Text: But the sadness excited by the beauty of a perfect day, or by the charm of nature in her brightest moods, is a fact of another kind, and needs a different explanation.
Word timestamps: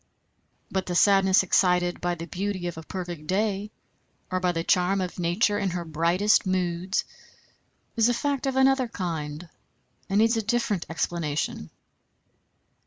But 0.71 0.87
the 0.87 0.95
sadness 0.95 1.43
excited 1.43 2.01
by 2.01 2.15
the 2.15 2.25
beauty 2.25 2.65
of 2.65 2.75
a 2.75 2.81
perfect 2.81 3.27
day, 3.27 3.69
or 4.31 4.39
by 4.39 4.51
the 4.51 4.63
charm 4.63 4.99
of 4.99 5.19
nature 5.19 5.59
in 5.59 5.69
her 5.69 5.85
brightest 5.85 6.43
moods, 6.47 7.05
is 7.95 8.09
a 8.09 8.13
fact 8.15 8.47
of 8.47 8.55
another 8.55 8.87
kind, 8.87 9.47
and 10.09 10.17
needs 10.17 10.37
a 10.37 10.41
different 10.41 10.87
explanation. 10.89 11.69